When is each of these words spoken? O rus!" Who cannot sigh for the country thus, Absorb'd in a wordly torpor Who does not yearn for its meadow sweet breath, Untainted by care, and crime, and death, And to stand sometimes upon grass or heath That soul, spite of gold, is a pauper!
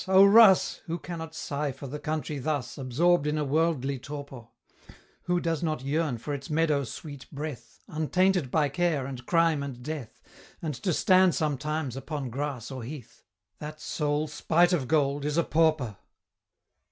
O 0.07 0.25
rus!" 0.25 0.81
Who 0.87 0.97
cannot 0.97 1.35
sigh 1.35 1.71
for 1.71 1.85
the 1.85 1.99
country 1.99 2.39
thus, 2.39 2.75
Absorb'd 2.79 3.27
in 3.27 3.37
a 3.37 3.43
wordly 3.45 3.99
torpor 3.99 4.47
Who 5.25 5.39
does 5.39 5.61
not 5.61 5.83
yearn 5.83 6.17
for 6.17 6.33
its 6.33 6.49
meadow 6.49 6.85
sweet 6.85 7.29
breath, 7.31 7.83
Untainted 7.87 8.49
by 8.49 8.67
care, 8.69 9.05
and 9.05 9.23
crime, 9.27 9.61
and 9.61 9.83
death, 9.83 10.23
And 10.59 10.73
to 10.73 10.91
stand 10.91 11.35
sometimes 11.35 11.95
upon 11.95 12.31
grass 12.31 12.71
or 12.71 12.81
heath 12.81 13.21
That 13.59 13.79
soul, 13.79 14.27
spite 14.27 14.73
of 14.73 14.87
gold, 14.87 15.23
is 15.23 15.37
a 15.37 15.43
pauper! 15.43 15.97